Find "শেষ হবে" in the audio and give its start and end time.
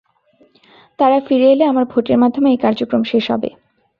3.03-3.49